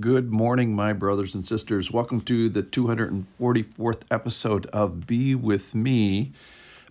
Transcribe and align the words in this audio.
Good 0.00 0.32
morning, 0.32 0.74
my 0.74 0.92
brothers 0.92 1.36
and 1.36 1.46
sisters. 1.46 1.92
Welcome 1.92 2.20
to 2.22 2.48
the 2.48 2.64
244th 2.64 4.02
episode 4.10 4.66
of 4.66 5.06
Be 5.06 5.36
With 5.36 5.76
Me. 5.76 6.32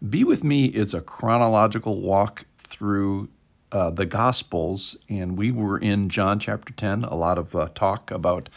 Be 0.10 0.24
With 0.24 0.46
Me 0.46 0.66
is 0.66 0.94
a 0.94 1.02
chronological 1.02 2.00
walk 2.00 2.46
through 2.58 3.28
uh, 3.74 3.90
the 3.90 4.06
Gospels, 4.06 4.96
and 5.10 5.38
we 5.38 5.52
were 5.52 5.78
in 5.78 6.10
John 6.10 6.40
chapter 6.40 6.74
10, 6.74 7.04
a 7.04 7.14
lot 7.14 7.38
of 7.38 7.54
uh, 7.54 7.68
talk 7.76 8.12
about 8.12 8.48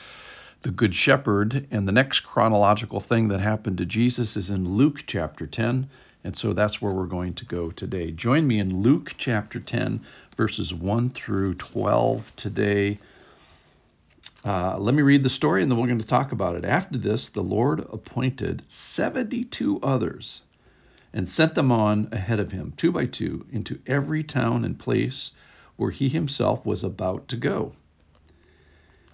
the 0.63 0.71
Good 0.71 0.95
Shepherd. 0.95 1.67
And 1.73 1.87
the 1.87 1.93
next 1.93 2.21
chronological 2.21 3.01
thing 3.01 3.29
that 3.29 3.41
happened 3.41 3.79
to 3.79 3.87
Jesus 3.87 4.37
is 4.37 4.51
in 4.51 4.77
Luke 4.77 5.03
chapter 5.07 5.49
10. 5.49 5.91
And 6.23 6.37
so 6.37 6.53
that's 6.53 6.81
where 6.81 6.93
we're 6.93 7.07
going 7.07 7.35
to 7.35 7.45
go 7.45 7.73
today. 7.73 8.13
Join 8.13 8.47
me 8.47 8.61
in 8.61 8.83
Luke 8.83 9.15
chapter 9.19 9.59
10, 9.59 10.01
verses 10.37 10.73
1 10.73 11.11
through 11.11 11.55
12 11.55 12.37
today. 12.37 12.99
Uh, 14.49 14.79
let 14.79 14.95
me 14.95 15.03
read 15.03 15.23
the 15.23 15.29
story 15.29 15.61
and 15.61 15.71
then 15.71 15.79
we're 15.79 15.87
going 15.87 15.99
to 15.99 16.07
talk 16.07 16.33
about 16.33 16.57
it. 16.57 16.65
After 16.65 16.97
this, 16.97 17.29
the 17.29 17.43
Lord 17.43 17.81
appointed 17.81 18.63
72 18.67 19.79
others 19.83 20.41
and 21.13 21.29
sent 21.29 21.55
them 21.55 21.71
on 21.71 22.09
ahead 22.13 22.41
of 22.41 22.51
him, 22.51 22.73
two 22.75 22.91
by 22.91 23.05
two, 23.05 23.45
into 23.53 23.79
every 23.87 24.25
town 24.25 24.65
and 24.65 24.79
place 24.79 25.33
where 25.77 25.91
he 25.91 26.09
himself 26.09 26.65
was 26.65 26.83
about 26.83 27.29
to 27.29 27.37
go. 27.37 27.75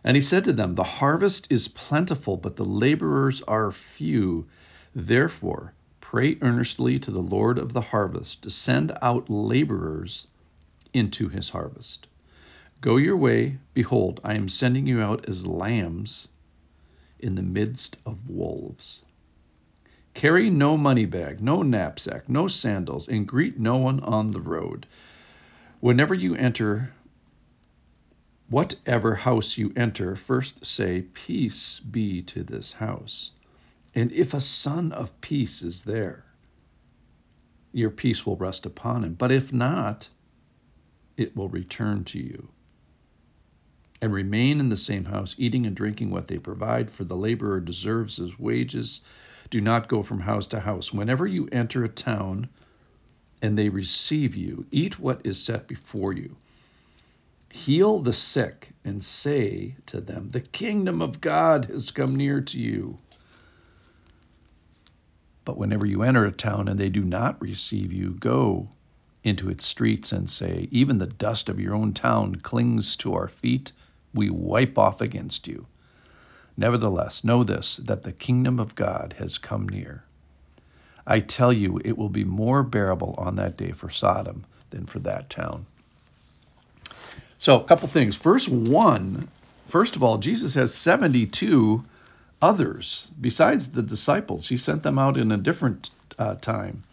And 0.05 0.17
he 0.17 0.21
said 0.21 0.45
to 0.45 0.53
them, 0.53 0.77
The 0.77 0.85
harvest 0.85 1.49
is 1.51 1.67
plentiful, 1.67 2.37
but 2.37 2.55
the 2.55 2.65
laborers 2.65 3.43
are 3.43 3.73
few. 3.73 4.47
Therefore, 4.95 5.75
pray 6.01 6.39
earnestly 6.43 7.01
to 7.01 7.11
the 7.11 7.19
Lord 7.19 7.59
of 7.59 7.73
the 7.73 7.81
harvest 7.81 8.43
to 8.43 8.51
send 8.51 8.97
out 9.03 9.29
laborers 9.29 10.29
into 10.93 11.29
his 11.29 11.49
harvest. 11.49 12.07
Go 12.85 12.99
your 12.99 13.17
way. 13.17 13.57
Behold, 13.73 14.21
I 14.23 14.35
am 14.35 14.51
sending 14.51 14.87
you 14.87 15.01
out 15.01 15.27
as 15.27 15.47
lambs 15.47 16.29
in 17.19 17.35
the 17.35 17.41
midst 17.41 17.97
of 18.05 18.29
wolves. 18.29 19.01
Carry 20.13 20.51
no 20.51 20.77
money 20.77 21.07
bag, 21.07 21.41
no 21.41 21.63
knapsack, 21.63 22.29
no 22.29 22.47
sandals, 22.47 23.09
and 23.09 23.27
greet 23.27 23.59
no 23.59 23.79
one 23.79 24.01
on 24.01 24.33
the 24.33 24.41
road. 24.43 24.87
Whenever 25.81 26.13
you 26.13 26.35
enter, 26.35 26.93
whatever 28.51 29.15
house 29.15 29.57
you 29.57 29.73
enter, 29.75 30.15
first 30.15 30.67
say, 30.67 31.07
Peace 31.15 31.81
be 31.81 32.21
to 32.21 32.45
this 32.45 32.71
house. 32.71 33.31
And 33.95 34.13
if 34.13 34.35
a 34.35 34.43
son 34.43 34.93
of 34.93 35.23
peace 35.23 35.63
is 35.63 35.85
there, 35.85 36.27
your 37.73 37.89
peace 37.89 38.27
will 38.27 38.37
rest 38.37 38.67
upon 38.67 39.05
him. 39.05 39.15
But 39.15 39.33
if 39.33 39.55
not, 39.55 40.07
it 41.17 41.35
will 41.35 41.49
return 41.49 42.05
to 42.05 42.19
you 42.19 42.51
and 44.05 44.13
remain 44.13 44.61
in 44.61 44.69
the 44.69 44.77
same 44.77 45.07
house, 45.07 45.35
eating 45.39 45.65
and 45.65 45.75
drinking 45.75 46.11
what 46.11 46.29
they 46.29 46.37
provide, 46.37 46.91
for 46.91 47.05
the 47.05 47.17
laborer 47.17 47.59
deserves 47.59 48.19
his 48.19 48.39
wages. 48.39 49.01
Do 49.49 49.63
not 49.63 49.89
go 49.89 50.03
from 50.03 50.21
house 50.21 50.47
to 50.49 50.61
house. 50.61 50.93
Whenever 50.93 51.27
you 51.27 51.49
enter 51.51 51.83
a 51.83 51.89
town 51.89 52.51
and 53.41 53.57
they 53.57 53.71
receive 53.71 54.37
you, 54.37 54.67
eat 54.71 54.99
what 54.99 55.23
is 55.25 55.43
set 55.43 55.67
before 55.67 56.13
you. 56.13 56.37
Heal 57.49 58.01
the 58.01 58.13
sick 58.13 58.73
and 58.85 59.03
say 59.03 59.75
to 59.87 60.03
them, 60.03 60.29
The 60.29 60.43
kingdom 60.43 61.01
of 61.01 61.23
God 61.23 61.65
has 61.65 61.91
come 61.91 62.15
near 62.15 62.43
to 62.43 62.59
you. 62.59 62.99
But 65.47 65.57
whenever 65.57 65.87
you 65.87 66.03
enter 66.03 66.27
a 66.27 66.31
town 66.31 66.69
and 66.69 66.79
they 66.79 66.91
do 66.91 67.05
not 67.05 67.41
receive 67.41 67.91
you, 67.91 68.11
go 68.11 68.69
into 69.23 69.49
its 69.49 69.65
streets 69.65 70.13
and 70.13 70.29
say, 70.29 70.69
Even 70.71 70.99
the 70.99 71.07
dust 71.07 71.49
of 71.49 71.59
your 71.59 71.75
own 71.75 71.95
town 71.95 72.35
clings 72.35 72.99
to 72.99 73.15
our 73.15 73.29
feet 73.29 73.73
we 74.15 74.31
wipe 74.31 74.79
off 74.79 75.01
against 75.01 75.47
you. 75.47 75.67
Nevertheless, 76.57 77.25
know 77.25 77.43
this 77.45 77.77
that 77.79 78.05
the 78.05 78.13
kingdom 78.13 78.61
of 78.61 78.75
God 78.75 79.17
has 79.19 79.39
come 79.39 79.69
near. 79.69 80.05
I 81.07 81.21
tell 81.21 81.53
you, 81.53 81.81
it 81.85 81.99
will 81.99 82.09
be 82.09 82.25
more 82.25 82.63
bearable 82.63 83.15
on 83.19 83.37
that 83.37 83.57
day 83.57 83.73
for 83.73 83.91
Sodom 83.91 84.45
than 84.71 84.87
for 84.87 85.01
that 85.01 85.29
town. 85.29 85.67
So, 87.37 87.61
a 87.61 87.65
couple 87.65 87.89
things. 87.89 88.17
First, 88.17 88.49
one, 88.49 89.29
first 89.69 89.97
of 89.97 90.03
all, 90.03 90.19
Jesus 90.19 90.55
has 90.55 90.73
72 90.73 91.85
others 92.41 93.11
besides 93.21 93.69
the 93.69 93.83
disciples. 93.83 94.49
He 94.49 94.57
sent 94.57 94.83
them 94.83 94.99
out 94.99 95.19
in 95.19 95.33
a 95.33 95.37
different 95.37 95.91
uh, 96.19 96.37
time. 96.37 96.85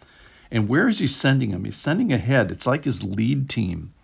And 0.50 0.68
where 0.68 0.88
is 0.88 0.98
he 0.98 1.06
sending 1.06 1.50
them? 1.50 1.64
He's 1.64 1.76
sending 1.76 2.12
ahead. 2.12 2.50
It's 2.50 2.66
like 2.66 2.84
his 2.84 3.02
lead 3.02 3.48
team. 3.48 3.94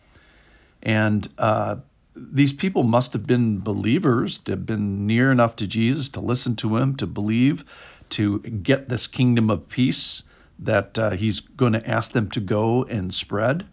And 0.82 1.28
uh, 1.37 1.76
these 2.20 2.52
people 2.52 2.82
must 2.82 3.12
have 3.12 3.26
been 3.26 3.60
believers, 3.60 4.38
to 4.40 4.52
have 4.52 4.66
been 4.66 5.06
near 5.06 5.30
enough 5.32 5.56
to 5.56 5.66
Jesus 5.66 6.10
to 6.10 6.20
listen 6.20 6.56
to 6.56 6.76
him, 6.76 6.96
to 6.96 7.06
believe, 7.06 7.64
to 8.10 8.40
get 8.40 8.88
this 8.88 9.06
kingdom 9.06 9.50
of 9.50 9.68
peace 9.68 10.22
that 10.60 10.98
uh, 10.98 11.10
he's 11.10 11.40
going 11.40 11.74
to 11.74 11.88
ask 11.88 12.12
them 12.12 12.30
to 12.30 12.40
go 12.40 12.84
and 12.84 13.14
spread. 13.14 13.66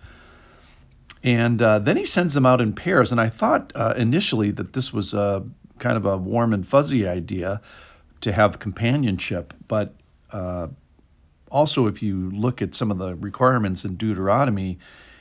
And 1.23 1.59
uh, 1.61 1.79
then 1.79 1.97
he 1.97 2.05
sends 2.05 2.33
them 2.33 2.45
out 2.45 2.61
in 2.61 2.73
pairs. 2.73 3.11
And 3.11 3.19
I 3.19 3.29
thought 3.29 3.71
uh, 3.75 3.95
initially 3.97 4.51
that 4.51 4.73
this 4.73 4.93
was 4.93 5.13
a 5.13 5.43
kind 5.79 5.97
of 5.97 6.05
a 6.05 6.17
warm 6.17 6.53
and 6.53 6.67
fuzzy 6.67 7.07
idea 7.07 7.61
to 8.21 8.31
have 8.31 8.59
companionship. 8.59 9.53
But 9.67 9.95
uh, 10.31 10.67
also, 11.49 11.87
if 11.87 12.03
you 12.03 12.29
look 12.31 12.61
at 12.61 12.75
some 12.75 12.91
of 12.91 12.97
the 12.97 13.15
requirements 13.15 13.85
in 13.85 13.95
Deuteronomy, 13.95 14.77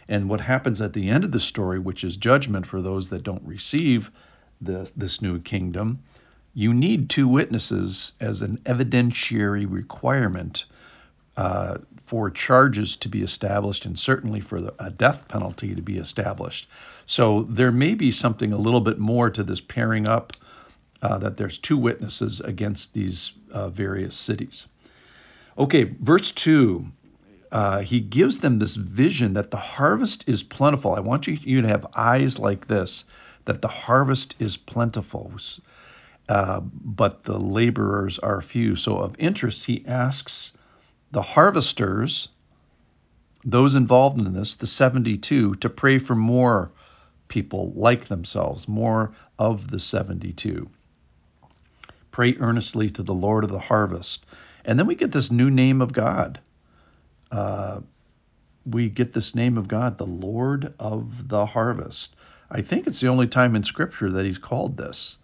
and 0.09 0.29
what 0.29 0.41
happens 0.41 0.81
at 0.81 0.93
the 0.93 1.09
end 1.09 1.25
of 1.25 1.33
the 1.33 1.41
story, 1.41 1.79
which 1.79 2.05
is 2.05 2.17
judgment 2.17 2.67
for 2.67 2.83
those 2.83 3.09
that 3.09 3.23
don't 3.23 3.43
receive 3.45 4.11
this, 4.61 4.91
this 4.91 5.23
new 5.23 5.41
kingdom, 5.41 6.01
you 6.55 6.73
need 6.73 7.11
two 7.11 7.27
witnesses 7.27 8.13
as 8.21 8.43
an 8.43 8.59
evidentiary 8.65 9.67
requirement 9.69 10.67
uh, 11.37 11.79
for 12.07 12.31
charges 12.31 12.97
to 12.97 13.09
be 13.09 13.23
established 13.23 13.87
and 13.87 13.99
certainly 13.99 14.41
for 14.41 14.61
the, 14.61 14.75
a 14.79 14.91
death 14.91 15.27
penalty 15.27 15.75
to 15.75 15.83
be 15.83 15.99
established. 15.99 16.69
So 17.07 17.43
there 17.49 17.73
may 17.73 17.95
be 17.95 18.13
something 18.13 18.53
a 18.53 18.59
little 18.59 18.81
bit 18.81 18.99
more 18.99 19.31
to 19.31 19.43
this 19.43 19.61
pairing 19.61 20.07
up 20.07 20.33
uh, 21.03 21.19
that 21.19 21.37
there's 21.37 21.59
two 21.59 21.77
witnesses 21.77 22.41
against 22.41 22.95
these 22.95 23.33
uh, 23.51 23.69
various 23.69 24.15
cities. 24.15 24.69
Okay, 25.59 25.85
verse 25.85 26.33
2 26.33 26.87
uh, 27.55 27.83
he 27.83 28.01
gives 28.01 28.41
them 28.41 28.59
this 28.59 28.75
vision 28.75 29.35
that 29.35 29.53
the 29.53 29.57
harvest 29.57 30.25
is 30.27 30.43
plentiful. 30.43 30.93
I 30.93 30.99
want 30.99 31.29
you, 31.29 31.39
you 31.41 31.63
to 31.63 31.69
have 31.69 31.87
eyes 31.95 32.37
like 32.37 32.67
this 32.67 33.05
that 33.45 33.63
the 33.63 33.69
harvest 33.69 34.35
is 34.41 34.57
plentiful, 34.57 35.31
uh, 36.29 36.59
but 36.61 37.23
the 37.23 37.39
laborers 37.39 38.19
are 38.19 38.41
few. 38.41 38.75
So, 38.75 38.97
of 38.97 39.15
interest, 39.21 39.67
he 39.67 39.87
asks 39.87 40.53
the 41.13 41.23
harvesters, 41.23 42.29
those 43.45 43.77
involved 43.77 44.19
in 44.19 44.33
this, 44.33 44.57
the 44.57 44.67
72, 44.67 45.55
to 45.55 45.71
pray 45.71 45.99
for 45.99 46.17
more 46.17 46.73
people 47.29 47.73
like 47.77 48.07
themselves, 48.07 48.67
more 48.67 49.13
of 49.39 49.71
the 49.71 49.79
72. 49.79 50.69
Pray 52.11 52.35
earnestly 52.41 52.91
to 52.91 53.05
the 53.05 53.15
Lord 53.15 53.45
of 53.45 53.51
the 53.51 53.61
harvest. 53.61 54.27
And 54.65 54.77
then 54.77 54.89
we 54.89 54.97
get 54.97 55.13
this 55.13 55.31
new 55.31 55.51
name 55.51 55.81
of 55.81 55.93
God 55.93 56.41
uh, 57.31 57.81
we 58.67 58.89
get 58.89 59.13
this 59.13 59.35
name 59.35 59.59
of 59.59 59.69
God, 59.69 59.99
the 59.99 60.07
Lord 60.07 60.75
of 60.79 61.29
the 61.29 61.47
harvest. 61.47 62.15
I 62.51 62.63
think 62.63 62.87
it's 62.87 63.01
the 63.01 63.09
only 63.09 63.27
time 63.27 63.57
in 63.57 63.63
Scripture 63.63 64.13
that 64.13 64.25
he's 64.25 64.39
called 64.39 64.77
this. 64.77 65.19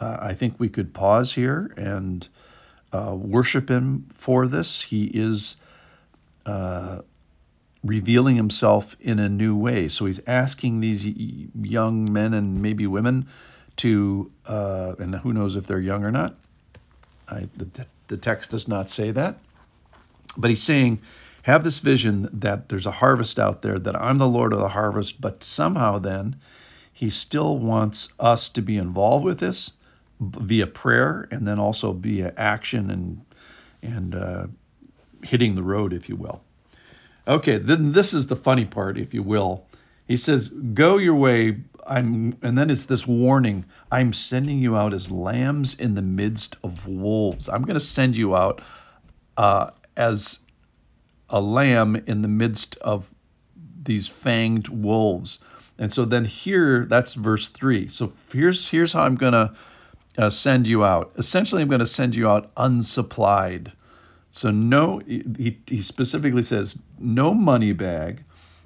Uh, 0.00 0.16
I 0.20 0.34
think 0.34 0.54
we 0.58 0.68
could 0.68 0.92
pause 0.92 1.32
here 1.32 1.72
and 1.76 2.28
uh, 2.92 3.14
worship 3.14 3.70
him 3.70 4.08
for 4.14 4.46
this. 4.46 4.80
He 4.82 5.04
is 5.04 5.56
uh, 6.44 7.00
revealing 7.84 8.36
himself 8.36 8.96
in 9.00 9.18
a 9.18 9.28
new 9.28 9.56
way. 9.56 9.88
So 9.88 10.06
he's 10.06 10.20
asking 10.26 10.80
these 10.80 11.04
young 11.04 12.10
men 12.10 12.34
and 12.34 12.62
maybe 12.62 12.86
women 12.86 13.28
to, 13.76 14.30
uh, 14.46 14.94
and 14.98 15.14
who 15.14 15.32
knows 15.32 15.56
if 15.56 15.66
they're 15.66 15.78
young 15.78 16.04
or 16.04 16.10
not. 16.10 16.36
I, 17.28 17.48
the, 17.56 17.86
the 18.08 18.16
text 18.16 18.50
does 18.50 18.68
not 18.68 18.90
say 18.90 19.10
that. 19.12 19.38
But 20.36 20.50
he's 20.50 20.62
saying, 20.62 21.00
have 21.42 21.62
this 21.62 21.78
vision 21.78 22.28
that 22.40 22.68
there's 22.68 22.86
a 22.86 22.90
harvest 22.90 23.38
out 23.38 23.62
there, 23.62 23.78
that 23.78 23.94
I'm 23.94 24.18
the 24.18 24.28
Lord 24.28 24.52
of 24.52 24.58
the 24.58 24.68
harvest, 24.68 25.20
but 25.20 25.44
somehow 25.44 25.98
then 25.98 26.36
he 26.92 27.10
still 27.10 27.58
wants 27.58 28.08
us 28.18 28.48
to 28.50 28.62
be 28.62 28.76
involved 28.76 29.24
with 29.24 29.38
this 29.38 29.72
via 30.20 30.66
prayer 30.66 31.28
and 31.30 31.46
then 31.46 31.58
also 31.58 31.92
via 31.92 32.32
action 32.36 32.90
and 32.90 33.20
and 33.82 34.14
uh, 34.14 34.46
hitting 35.22 35.54
the 35.54 35.62
road, 35.62 35.92
if 35.92 36.08
you 36.08 36.16
will. 36.16 36.40
Okay, 37.28 37.58
then 37.58 37.92
this 37.92 38.14
is 38.14 38.26
the 38.26 38.34
funny 38.34 38.64
part, 38.64 38.98
if 38.98 39.14
you 39.14 39.22
will. 39.22 39.66
He 40.08 40.16
says, 40.16 40.48
"Go 40.48 40.96
your 40.98 41.14
way." 41.14 41.58
I'm, 41.86 42.36
and 42.42 42.58
then 42.58 42.70
it's 42.70 42.86
this 42.86 43.06
warning: 43.06 43.66
"I'm 43.92 44.12
sending 44.12 44.58
you 44.58 44.76
out 44.76 44.94
as 44.94 45.10
lambs 45.10 45.74
in 45.74 45.94
the 45.94 46.02
midst 46.02 46.56
of 46.64 46.88
wolves. 46.88 47.48
I'm 47.48 47.62
going 47.62 47.78
to 47.78 47.80
send 47.80 48.16
you 48.16 48.34
out 48.34 48.62
uh, 49.36 49.70
as 49.96 50.38
a 51.28 51.40
lamb 51.40 51.96
in 52.06 52.22
the 52.22 52.28
midst 52.28 52.76
of 52.76 53.12
these 53.82 54.08
fanged 54.08 54.68
wolves. 54.68 55.38
And 55.78 55.92
so 55.92 56.04
then 56.04 56.24
here, 56.24 56.86
that's 56.86 57.14
verse 57.14 57.48
three. 57.48 57.88
So 57.88 58.12
here's 58.32 58.68
here's 58.68 58.92
how 58.92 59.02
I'm 59.02 59.16
gonna 59.16 59.54
uh, 60.16 60.30
send 60.30 60.66
you 60.66 60.84
out. 60.84 61.12
Essentially, 61.16 61.62
I'm 61.62 61.68
to 61.80 61.86
send 61.86 62.14
you 62.14 62.28
out 62.28 62.54
unsupplied. 62.54 63.72
So 64.30 64.50
no, 64.50 64.98
he, 64.98 65.58
he 65.66 65.82
specifically 65.82 66.42
says 66.42 66.78
no 66.98 67.32
money 67.32 67.72
bag, 67.72 68.22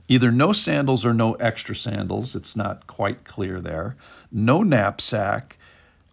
either 0.09 0.33
no 0.33 0.53
sandals 0.53 1.05
or 1.05 1.15
no 1.15 1.35
extra 1.35 1.77
sandals. 1.77 2.35
It's 2.35 2.57
not 2.57 2.87
quite 2.87 3.25
clear 3.25 3.61
there. 3.61 3.97
No 4.33 4.63
knapsack. 4.63 5.57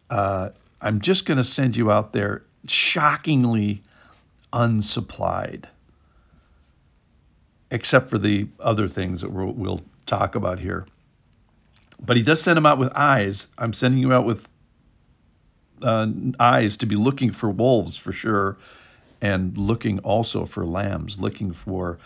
Uh, 0.09 0.49
I'm 0.79 1.01
just 1.01 1.25
to 1.37 1.43
send 1.43 1.75
you 1.75 1.91
out 1.91 2.13
there 2.13 2.43
shockingly 2.67 3.81
unsupplied, 4.53 5.65
except 7.71 8.09
for 8.09 8.17
the 8.17 8.47
other 8.59 8.87
things 8.87 9.21
that 9.21 9.31
we'll, 9.31 9.51
we'll 9.51 9.81
talk 10.05 10.35
about 10.35 10.59
here. 10.59 10.85
But 11.99 12.17
he 12.17 12.23
does 12.23 12.41
send 12.41 12.57
them 12.57 12.65
out 12.65 12.77
with 12.77 12.91
eyes. 12.93 13.47
I'm 13.57 13.73
sending 13.73 13.99
you 13.99 14.13
out 14.13 14.25
with 14.25 14.47
uh, 15.81 16.07
eyes 16.39 16.77
to 16.77 16.85
be 16.85 16.95
looking 16.95 17.31
for 17.31 17.49
wolves 17.49 17.97
for 17.97 18.11
sure, 18.11 18.57
and 19.21 19.57
looking 19.57 19.99
also 19.99 20.45
for 20.45 20.65
lambs, 20.65 21.19
looking 21.19 21.51
for 21.51 21.97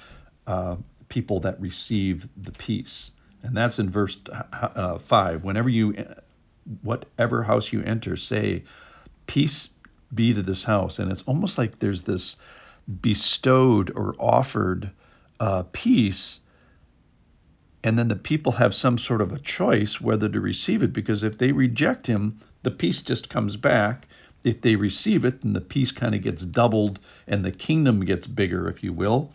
uh, 0.47 0.77
people 1.09 1.41
that 1.41 1.59
receive 1.59 2.27
the 2.37 2.51
peace. 2.51 3.11
And 3.43 3.55
that's 3.55 3.79
in 3.79 3.89
verse 3.89 4.17
uh, 4.31 4.99
five. 4.99 5.43
Whenever 5.43 5.67
you, 5.67 6.05
whatever 6.83 7.43
house 7.43 7.73
you 7.73 7.81
enter, 7.83 8.15
say, 8.15 8.63
"Peace 9.25 9.69
be 10.13 10.33
to 10.33 10.41
this 10.41 10.63
house." 10.63 10.99
And 10.99 11.11
it's 11.11 11.23
almost 11.23 11.57
like 11.57 11.79
there's 11.79 12.03
this 12.03 12.37
bestowed 13.01 13.91
or 13.95 14.15
offered 14.19 14.91
uh, 15.39 15.63
peace. 15.71 16.39
And 17.83 17.97
then 17.97 18.07
the 18.07 18.15
people 18.15 18.51
have 18.53 18.75
some 18.75 18.97
sort 18.97 19.21
of 19.21 19.31
a 19.31 19.39
choice 19.39 19.99
whether 19.99 20.29
to 20.29 20.39
receive 20.39 20.83
it 20.83 20.93
because 20.93 21.23
if 21.23 21.37
they 21.37 21.51
reject 21.51 22.07
him 22.07 22.39
the 22.63 22.71
peace 22.71 23.01
just 23.01 23.29
comes 23.29 23.57
back. 23.57 24.07
If 24.43 24.61
they 24.61 24.75
receive 24.75 25.25
it 25.25 25.41
then 25.41 25.53
the 25.53 25.61
peace 25.61 25.91
kind 25.91 26.13
of 26.13 26.21
gets 26.21 26.43
doubled 26.43 26.99
and 27.27 27.43
the 27.43 27.51
kingdom 27.51 28.05
gets 28.05 28.27
bigger 28.27 28.69
if 28.69 28.83
you 28.83 28.93
will. 28.93 29.31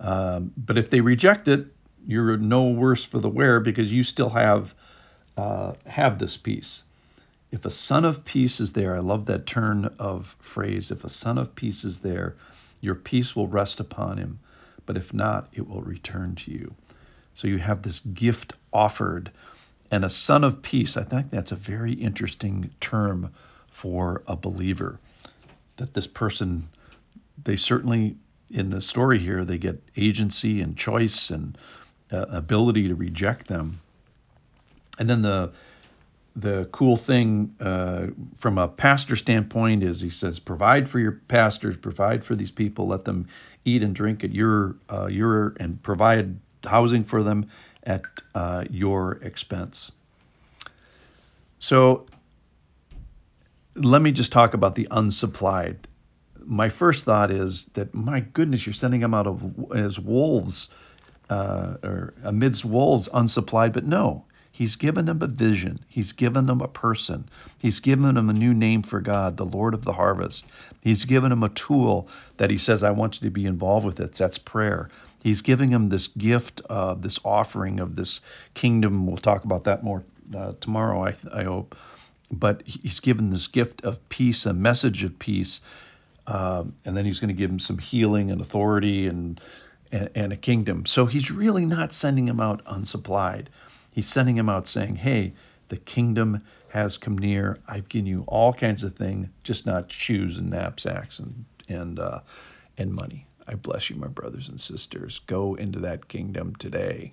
Um, 0.00 0.52
but 0.56 0.78
if 0.78 0.90
they 0.90 1.00
reject 1.00 1.48
it 1.48 1.66
you're 2.06 2.36
no 2.36 2.68
worse 2.68 3.04
for 3.04 3.18
the 3.18 3.28
wear 3.28 3.60
because 3.60 3.92
you 3.92 4.02
still 4.02 4.30
have 4.30 4.74
uh, 5.36 5.72
have 5.86 6.18
this 6.18 6.36
peace 6.36 6.84
if 7.52 7.64
a 7.64 7.70
son 7.70 8.04
of 8.04 8.24
peace 8.24 8.58
is 8.58 8.72
there 8.72 8.96
i 8.96 8.98
love 8.98 9.26
that 9.26 9.46
turn 9.46 9.84
of 10.00 10.34
phrase 10.40 10.90
if 10.90 11.04
a 11.04 11.08
son 11.08 11.38
of 11.38 11.54
peace 11.54 11.84
is 11.84 12.00
there 12.00 12.34
your 12.80 12.96
peace 12.96 13.36
will 13.36 13.46
rest 13.46 13.78
upon 13.78 14.18
him 14.18 14.40
but 14.86 14.96
if 14.96 15.14
not, 15.14 15.48
it 15.52 15.68
will 15.68 15.82
return 15.82 16.34
to 16.36 16.50
you. 16.50 16.74
So 17.34 17.48
you 17.48 17.58
have 17.58 17.82
this 17.82 18.00
gift 18.00 18.54
offered. 18.72 19.30
And 19.90 20.04
a 20.04 20.08
son 20.08 20.44
of 20.44 20.62
peace, 20.62 20.96
I 20.96 21.04
think 21.04 21.30
that's 21.30 21.52
a 21.52 21.56
very 21.56 21.92
interesting 21.92 22.70
term 22.80 23.32
for 23.70 24.22
a 24.26 24.36
believer. 24.36 24.98
That 25.76 25.94
this 25.94 26.06
person, 26.06 26.68
they 27.42 27.56
certainly, 27.56 28.16
in 28.50 28.70
the 28.70 28.80
story 28.80 29.18
here, 29.18 29.44
they 29.44 29.58
get 29.58 29.82
agency 29.96 30.60
and 30.60 30.76
choice 30.76 31.30
and 31.30 31.56
uh, 32.10 32.26
ability 32.28 32.88
to 32.88 32.94
reject 32.94 33.46
them. 33.46 33.80
And 34.98 35.08
then 35.08 35.22
the 35.22 35.52
the 36.34 36.68
cool 36.72 36.96
thing 36.96 37.54
uh, 37.60 38.06
from 38.38 38.58
a 38.58 38.66
pastor 38.66 39.16
standpoint 39.16 39.82
is 39.82 40.00
he 40.00 40.10
says 40.10 40.38
provide 40.38 40.88
for 40.88 40.98
your 40.98 41.12
pastors 41.12 41.76
provide 41.76 42.24
for 42.24 42.34
these 42.34 42.50
people 42.50 42.86
let 42.86 43.04
them 43.04 43.28
eat 43.64 43.82
and 43.82 43.94
drink 43.94 44.24
at 44.24 44.32
your 44.32 44.76
uh, 44.90 45.06
your 45.06 45.54
and 45.60 45.82
provide 45.82 46.38
housing 46.64 47.04
for 47.04 47.22
them 47.22 47.46
at 47.84 48.02
uh, 48.34 48.64
your 48.70 49.14
expense. 49.22 49.92
So 51.58 52.06
let 53.74 54.02
me 54.02 54.12
just 54.12 54.32
talk 54.32 54.54
about 54.54 54.74
the 54.74 54.88
unsupplied. 54.90 55.76
My 56.44 56.68
first 56.68 57.04
thought 57.04 57.30
is 57.30 57.66
that 57.74 57.94
my 57.94 58.20
goodness 58.20 58.66
you're 58.66 58.72
sending 58.72 59.00
them 59.00 59.14
out 59.14 59.26
of 59.26 59.72
as 59.74 59.98
wolves 59.98 60.70
uh, 61.30 61.76
or 61.82 62.14
amidst 62.24 62.64
wolves 62.64 63.08
unsupplied 63.08 63.72
but 63.72 63.84
no 63.84 64.24
He's 64.52 64.76
given 64.76 65.06
them 65.06 65.22
a 65.22 65.26
vision. 65.26 65.80
He's 65.88 66.12
given 66.12 66.46
them 66.46 66.60
a 66.60 66.68
person. 66.68 67.28
He's 67.58 67.80
given 67.80 68.14
them 68.14 68.28
a 68.28 68.34
new 68.34 68.52
name 68.52 68.82
for 68.82 69.00
God, 69.00 69.38
the 69.38 69.46
Lord 69.46 69.72
of 69.72 69.84
the 69.84 69.94
harvest. 69.94 70.46
He's 70.82 71.06
given 71.06 71.30
them 71.30 71.42
a 71.42 71.48
tool 71.48 72.08
that 72.36 72.50
he 72.50 72.58
says, 72.58 72.82
I 72.82 72.90
want 72.90 73.20
you 73.20 73.28
to 73.28 73.32
be 73.32 73.46
involved 73.46 73.86
with 73.86 73.98
it. 73.98 74.12
That's 74.12 74.36
prayer. 74.36 74.90
He's 75.22 75.40
giving 75.40 75.70
them 75.70 75.88
this 75.88 76.08
gift, 76.08 76.60
this 76.98 77.18
offering 77.24 77.80
of 77.80 77.96
this 77.96 78.20
kingdom. 78.52 79.06
We'll 79.06 79.16
talk 79.16 79.44
about 79.44 79.64
that 79.64 79.82
more 79.82 80.04
uh, 80.36 80.52
tomorrow, 80.60 81.06
I, 81.06 81.14
I, 81.32 81.44
hope. 81.44 81.76
But 82.30 82.62
he's 82.66 83.00
given 83.00 83.30
this 83.30 83.46
gift 83.46 83.82
of 83.82 84.08
peace, 84.08 84.46
a 84.46 84.52
message 84.52 85.04
of 85.04 85.18
peace. 85.18 85.60
Um, 86.26 86.74
and 86.84 86.96
then 86.96 87.04
he's 87.04 87.20
going 87.20 87.28
to 87.28 87.34
give 87.34 87.50
them 87.50 87.58
some 87.58 87.78
healing 87.78 88.30
and 88.30 88.40
authority 88.40 89.06
and, 89.06 89.40
and, 89.90 90.10
and 90.14 90.32
a 90.32 90.36
kingdom. 90.36 90.86
So 90.86 91.06
he's 91.06 91.30
really 91.30 91.66
not 91.66 91.92
sending 91.92 92.26
them 92.26 92.40
out 92.40 92.64
unsupplied. 92.64 93.46
He's 93.92 94.08
sending 94.08 94.36
him 94.36 94.48
out 94.48 94.66
saying, 94.66 94.96
Hey, 94.96 95.34
the 95.68 95.76
kingdom 95.76 96.42
has 96.68 96.96
come 96.96 97.16
near. 97.16 97.58
I've 97.68 97.88
given 97.88 98.06
you 98.06 98.24
all 98.26 98.52
kinds 98.52 98.82
of 98.82 98.96
things, 98.96 99.28
just 99.44 99.66
not 99.66 99.92
shoes 99.92 100.38
and 100.38 100.50
knapsacks 100.50 101.18
and 101.18 101.44
and 101.68 101.98
uh, 101.98 102.20
and 102.78 102.92
money. 102.92 103.26
I 103.46 103.54
bless 103.54 103.90
you, 103.90 103.96
my 103.96 104.08
brothers 104.08 104.48
and 104.48 104.60
sisters. 104.60 105.20
Go 105.26 105.54
into 105.54 105.80
that 105.80 106.08
kingdom 106.08 106.54
today. 106.56 107.12